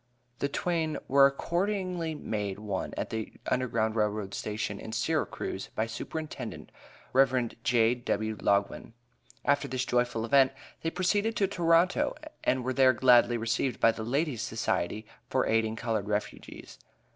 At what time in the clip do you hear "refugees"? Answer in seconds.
16.07-16.79